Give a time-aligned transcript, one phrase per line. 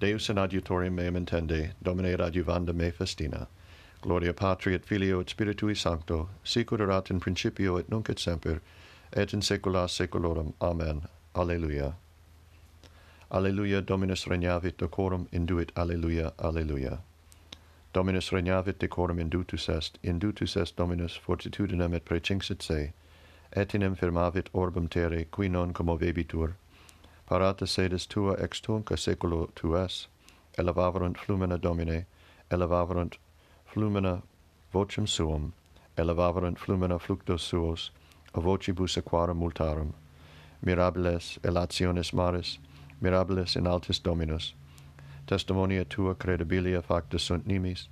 [0.00, 3.46] Deus in adiutorium meum intende, Domine adiuvanda me festina.
[4.00, 8.62] Gloria Patri et Filio et Spiritui Sancto, sicur erat in principio et nunc et semper,
[9.12, 10.54] et in saecula saeculorum.
[10.62, 11.02] Amen.
[11.34, 11.92] Alleluia.
[13.30, 15.70] Alleluia, Dominus regnavit decorum induit.
[15.76, 17.00] Alleluia, Alleluia.
[17.92, 22.92] Dominus regnavit decorum indutus est, indutus est Dominus fortitudinem et precinxit se,
[23.52, 26.54] et inem firmavit orbem terre, qui non commovebitur,
[27.30, 30.08] parata sedes tua ex tunca seculo tuas,
[30.58, 32.06] elevavarunt flumina Domine,
[32.50, 33.18] elevavarunt
[33.66, 34.22] flumina
[34.74, 35.52] vocem suum,
[35.96, 37.92] elevavarunt flumina fluctos suos,
[38.34, 39.92] a vocibus aquarum multarum,
[40.60, 42.58] mirabiles elationes maris,
[43.00, 44.54] mirabiles in altis dominus,
[45.28, 47.88] testimonia tua credibilia facta sunt nimis,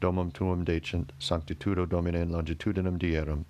[0.00, 3.44] domum tuum decent, sanctitudo domine longitudinem dierum,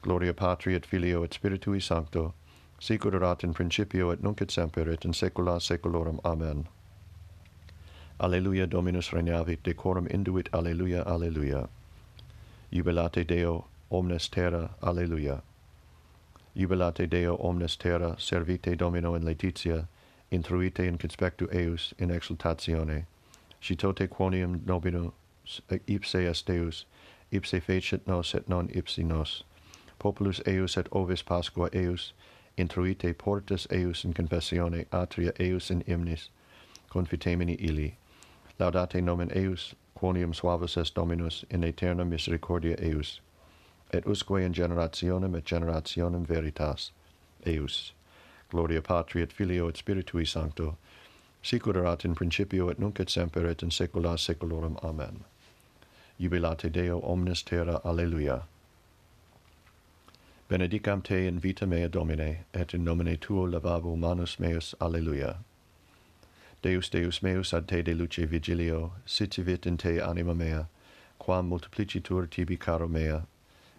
[0.00, 2.32] gloria patri et filio et spiritui sancto,
[2.82, 6.18] sicur erat in principio et nunc et semper et in saecula saeculorum.
[6.24, 6.66] Amen.
[8.18, 11.68] Alleluia Dominus regnavit, decorum induit alleluia alleluia.
[12.72, 15.42] Jubilate Deo omnes terra alleluia.
[16.56, 19.86] Jubilate Deo omnes terra, servite Domino in laetitia,
[20.32, 23.06] intruite in conspectu eius in exultatione.
[23.60, 25.12] Citote quonium nobinus
[25.86, 26.86] ipse est Deus,
[27.30, 29.44] ipse fecit nos et non ipsi nos.
[30.00, 32.12] Populus eius et ovis Pasqua eius,
[32.56, 36.28] intruite portas eius in confessione, atria eius in imnis,
[36.90, 37.96] confitemini illi.
[38.58, 43.20] Laudate nomen eius, quonium suavus est Dominus, in aeterna misericordia eius.
[43.92, 46.92] Et usque in generationem et generationem veritas,
[47.46, 47.92] eius.
[48.50, 50.76] Gloria Patri et Filio et Spiritui Sancto,
[51.42, 54.76] sicur erat in principio et nunc et semper et in saecula saeculorum.
[54.82, 55.24] Amen.
[56.20, 58.42] Jubilate Deo omnes terra, Alleluia
[60.52, 64.74] benedicam te in vita mea domine et in nomine tuo lavabo manus meus.
[64.82, 65.38] Alleluia.
[66.60, 70.66] Deus deus meus ad te de luce vigilio sitivit in te anima mea
[71.18, 73.22] quam multiplicitur tibi caro mea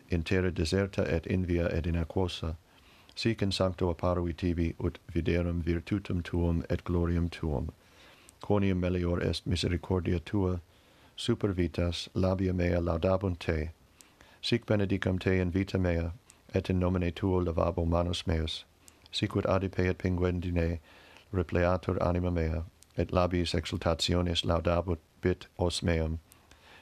[0.10, 2.56] in terra deserta et in via et in aquosa
[3.14, 7.72] sic in sancto apparui tibi ut viderum virtutum tuum et gloriam tuum.
[8.42, 10.60] Quonium melior est misericordia tua
[11.16, 13.70] super vitas labia mea laudabunt te.
[14.42, 16.14] Sic benedicam te in vita mea
[16.54, 18.64] et in nomine tuo lavabo manus meus
[19.14, 20.80] sicut adipe et pinguendine
[21.32, 22.64] repleatur anima mea
[22.98, 26.20] et labis exultationis laudabut bit os meum.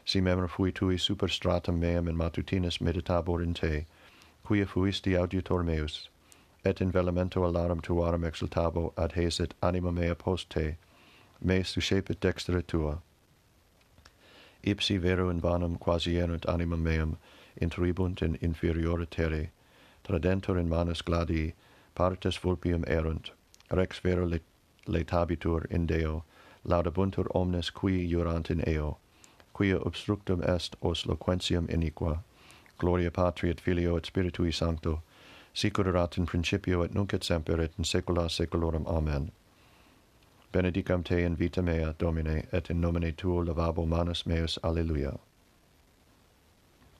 [0.06, 3.86] Si memor fui tui super stratum meam in matutinus meditabor in te
[4.44, 6.10] quia fuisti auditor meus
[6.66, 10.78] et in velamento alarum tuarum exultabo adhesit anima mea post te
[11.42, 13.02] me suscepit dextra tua.
[14.64, 17.18] Ipsi vero in vanum quasi erunt animam meam
[17.60, 19.50] intribunt in inferiore terre
[20.12, 21.54] tradentur in manus gladii,
[21.96, 23.32] partes vulpium erunt,
[23.72, 24.30] rex vero
[24.88, 26.26] letabitur in Deo,
[26.68, 28.98] laudabuntur omnes qui jurant in eo,
[29.54, 32.20] quia obstructum est os loquentium iniqua,
[32.78, 35.02] gloria Patri et Filio et Spiritui Sancto,
[35.54, 38.86] sicur erat in principio et nunc et semper et in saecula saeculorum.
[38.88, 39.32] Amen.
[40.52, 44.60] Benedicam te in vita mea, Domine, et in nomine tuo lavabo manus meus.
[44.64, 45.18] Alleluia.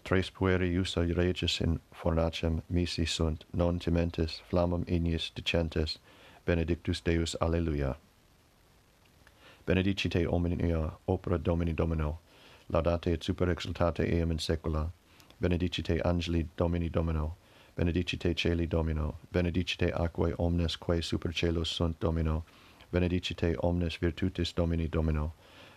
[0.04, 6.00] Tres pueri usa regis in fornacem misi sunt, non timentes, flammam ignis dicentes,
[6.46, 7.96] benedictus Deus, alleluia.
[9.66, 12.20] Benedicite omnia opera Domini Domino,
[12.70, 14.92] laudate et super exultate eam in saecula,
[15.40, 17.36] benedicite angeli Domini Domino,
[17.76, 22.44] benedicite celi Domino, benedicite aquae omnes quae super celos sunt Domino,
[22.92, 25.34] benedicite omnes virtutis Domini Domino,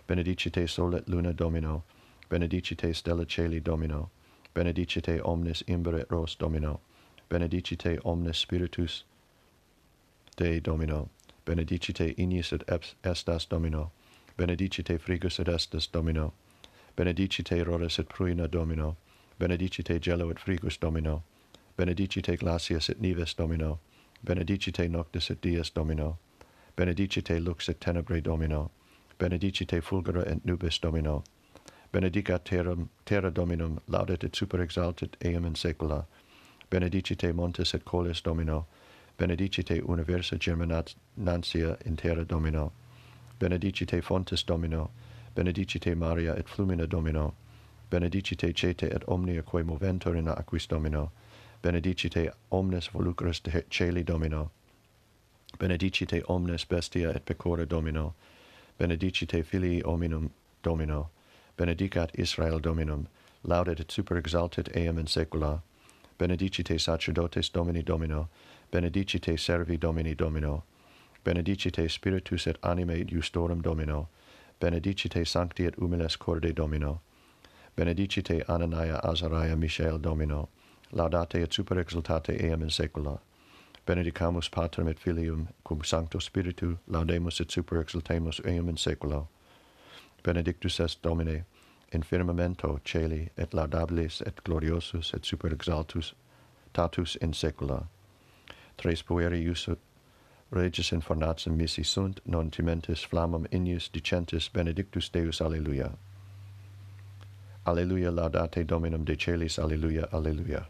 [0.06, 1.84] benedicite solet luna Domino,
[2.28, 4.10] benedicite stella celi domino,
[4.54, 6.80] benedicite omnes imbere ros domino,
[7.28, 9.04] benedicite omnes spiritus
[10.36, 11.10] Dei domino,
[11.44, 12.62] benedicite ignis et
[13.04, 13.92] estas domino,
[14.36, 16.32] benedicite frigus et estes domino,
[16.96, 18.96] benedicite rores et pruina domino,
[19.38, 21.22] benedicite gelo et frigus domino,
[21.76, 23.78] benedicite glacius et nives domino,
[24.24, 26.18] benedicite noctis et dies domino,
[26.76, 28.70] benedicite lux et tenebrae domino,
[29.18, 31.22] benedicite fulgura et nubis domino,
[31.94, 36.04] benedicat terram, terra Dominum, laudet et super exaltet eam in saecula.
[36.70, 38.66] Benedicite montes et coles Domino,
[39.18, 42.72] benedicite universa germinat nantia in terra Domino,
[43.38, 44.90] benedicite fontes Domino,
[45.36, 47.34] benedicite Maria et flumina Domino,
[47.90, 51.12] benedicite cete et omnia quae moventur in aquis Domino,
[51.62, 53.40] benedicite omnes volucres
[53.70, 54.50] celi Domino,
[55.58, 58.14] benedicite omnes bestia et pecora Domino,
[58.78, 60.30] benedicite filii hominum
[60.64, 61.13] Domino,
[61.56, 63.06] benedicat Israel Dominum,
[63.42, 65.62] laudet et super exaltet eam in saecula.
[66.18, 68.28] Benedicite sacerdotes Domini Domino,
[68.70, 70.62] benedicite servi Domini Domino,
[71.24, 74.08] benedicite spiritus et anime justorum Domino,
[74.60, 77.00] benedicite sancti et humiles corde Domino,
[77.76, 80.48] benedicite Anania Azariah Michael Domino,
[80.92, 83.18] laudate et super exultate eam in saecula.
[83.86, 89.28] Benedicamus Patrem et Filium, cum Sancto Spiritu, laudemus et super exultemus eum in saeculo
[90.24, 91.44] benedictus est Domine,
[91.92, 96.14] in firmamento celi et laudabilis et gloriosus et super exaltus
[96.72, 97.86] tatus in saecula.
[98.76, 99.68] Tres pueri ius
[100.50, 105.92] regis in fornatum missi sunt, non timentis flammam ignis dicentis benedictus Deus Alleluia.
[107.66, 110.66] Alleluia laudate Dominum de celis, Alleluia, Alleluia.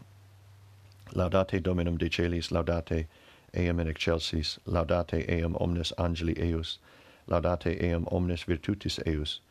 [1.13, 3.07] Laudate Dominum de celis, laudate
[3.53, 6.79] eam in excelsis, laudate eam omnes angeli eius,
[7.27, 9.41] laudate eam omnes virtutis eius,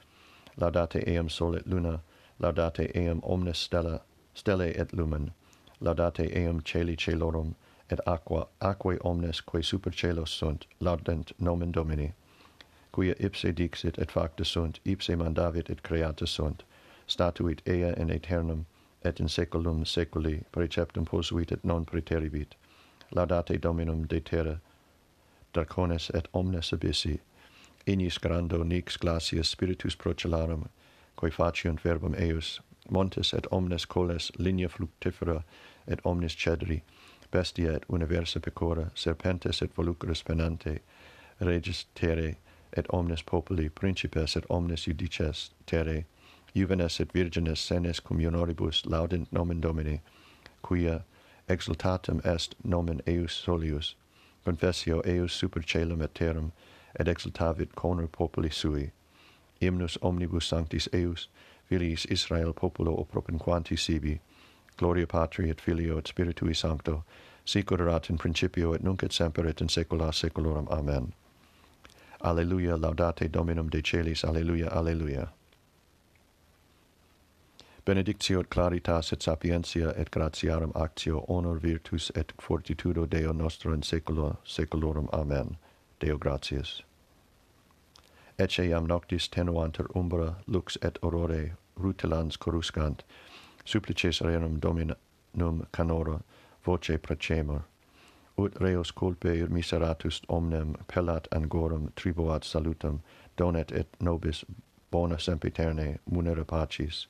[0.56, 2.00] laudate eam sol et luna,
[2.40, 4.00] laudate eam omnes stella,
[4.34, 5.32] stellae et lumen,
[5.80, 7.54] laudate eam celi celorum,
[7.90, 12.12] et aqua, aquae omnes quae super celos sunt, laudent nomen Domini,
[12.92, 16.64] quia ipse dixit et facta sunt, ipse mandavit et creata sunt,
[17.06, 18.66] statuit ea in aeternum,
[19.04, 22.54] et in saeculum saeculi preceptum posuit et non preteribit,
[23.14, 24.60] laudate Dominum de terra,
[25.52, 27.20] dracones et omnes abyssi,
[27.86, 30.68] inis grando nix glacius spiritus procellarum,
[31.16, 32.60] quae faciunt verbum eius,
[32.90, 35.42] montes et omnes coles linea fluctifera
[35.86, 36.82] et omnes cedri,
[37.30, 40.78] bestia et universa pecora, serpentes et volucres penante,
[41.40, 42.36] regis terre,
[42.76, 46.04] et omnes populi, principes et omnes judices terre,
[46.54, 50.00] juvenes et virgines senes communoribus laudent nomen Domini,
[50.62, 51.04] quia
[51.48, 53.94] exultatum est nomen eius solius,
[54.44, 56.52] confessio eius super celum et terram,
[56.98, 58.92] et exultavit conor populi sui.
[59.60, 61.28] Hymnus omnibus sanctis eius,
[61.64, 64.20] filiis Israel populo opropinquanti sibi,
[64.76, 67.02] gloria patri et filio et spiritui sancto,
[67.44, 70.66] sicur erat in principio et nunc et semper et in saecula saeculorum.
[70.70, 71.14] Amen.
[72.20, 75.26] Alleluia, laudate Dominum de celis, alleluia, alleluia.
[77.84, 83.82] Benedictio et claritas et sapientia et gratiarum actio honor virtus et fortitudo Deo nostro in
[83.82, 85.08] saecula saeculorum.
[85.12, 85.58] Amen.
[86.00, 86.82] Deo gratias.
[88.38, 93.04] Ecce iam noctis tenuanter umbra lux et aurore rutilans coruscant,
[93.64, 96.20] supplices renum dominum canora
[96.66, 97.62] voce precemur,
[98.36, 103.00] ut reos culpe miseratus omnem pellat angorum tribuat salutam,
[103.36, 104.44] donet et nobis
[104.90, 107.06] bona sempiterne munere pacis.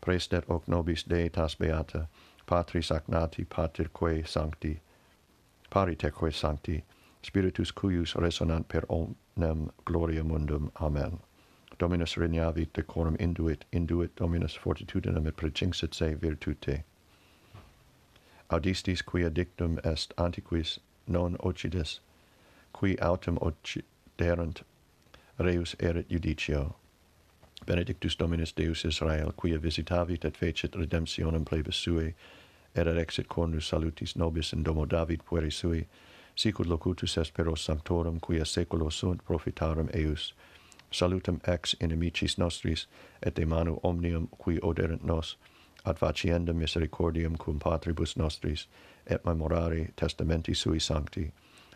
[0.00, 2.08] Prestet hoc nobis Deitas Beata,
[2.46, 4.80] Patris agnati Paterque Sancti,
[5.70, 6.84] Pariteque Sancti,
[7.24, 10.70] spiritus cuius resonant per omnem gloria mundum.
[10.80, 11.18] Amen.
[11.78, 16.84] Dominus regnavit, decorum induit, induit Dominus fortitudinem et precinxit se virtute.
[18.50, 22.00] Audistis quia dictum est antiquis non occides,
[22.72, 24.62] qui autem occiderant
[25.38, 26.74] reus erit judicio.
[27.66, 32.14] Benedictus Dominus Deus Israel, quia visitavit et fecit redemptionem plebis sui,
[32.74, 35.86] et erexit cornus salutis nobis in domo David pueri sui,
[36.34, 40.34] sicut locutus espero sanctorum quia seculo sunt profitarum eius.
[40.90, 42.86] Salutem ex inimicis nostris
[43.22, 45.36] et de manu omnium qui oderent nos
[45.84, 48.66] ad faciendam misericordiam cum patribus nostris
[49.06, 51.32] et memorari testamenti sui sancti.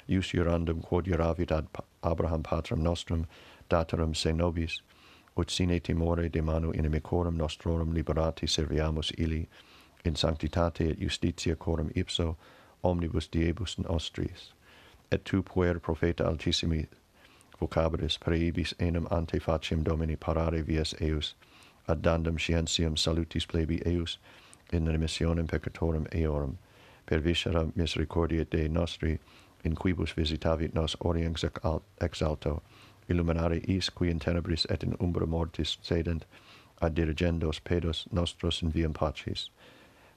[0.08, 1.66] Ius jurandum quod iuravit ad
[2.02, 3.27] Abraham patrem nostrum
[3.70, 4.82] daterum se nobis
[5.38, 9.48] ut sine timore de manu inimicorum nostrorum liberati serviamus illi
[10.05, 12.36] in sanctitate et justitia corum ipso
[12.82, 14.53] omnibus diebus in Austriis,
[15.11, 16.87] et tu puer profeta altissimi
[17.61, 21.35] vocabulis praebis enim ante faciem domini parare vias eius,
[21.89, 24.19] ad dandum scientiam salutis plebi eius,
[24.73, 26.58] in remissionem peccatorum eorum,
[27.06, 29.19] per viscera misericordiae Dei nostri,
[29.65, 31.44] in quibus visitavit nos oriens
[32.01, 32.63] ex alto,
[33.08, 36.27] illuminare is qui in tenebris et in umbra mortis sedent,
[36.81, 39.51] ad dirigendos pedos nostros in viam pacis.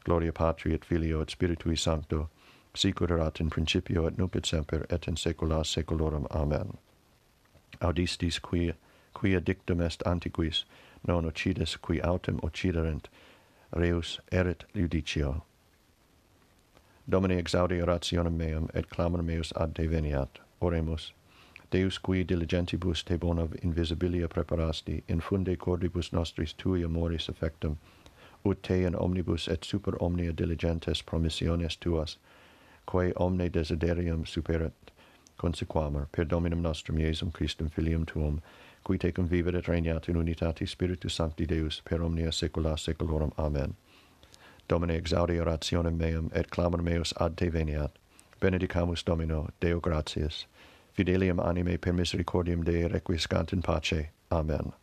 [0.04, 2.30] Gloria Patri et Filio et Spiritui Sancto,
[2.74, 6.78] sicur erat in principio et nunc et semper et in saecula saeculorum amen.
[7.82, 8.74] Audistis qui
[9.14, 10.66] quia dictum est antiquis
[11.08, 13.10] non occides qui autem occiderent
[13.72, 15.42] reus erit judicio
[17.08, 21.14] domine exaudi orationem meam et clamor meus ad te veniat oremus
[21.72, 27.78] deus qui diligentibus te bona invisibilia preparasti infunde cordibus nostris tui amoris effectum
[28.46, 32.18] ut te in omnibus et super omnia diligentes promissiones tuas
[32.92, 34.92] quae omne desiderium superat
[35.38, 38.42] consequamur per Dominum nostrum Iesum Christum filium tuum,
[38.84, 43.32] qui tecum vivet et regnat in unitate Spiritus Sancti Deus per omnia saecula saeculorum.
[43.38, 43.76] Amen.
[44.68, 47.92] Domine exaudi orationem meam et clamor meus ad te veniat.
[48.40, 50.46] Benedicamus Domino, Deo gratias.
[50.94, 54.10] Fidelium anime per misericordiam Dei requiescant in pace.
[54.32, 54.81] Amen.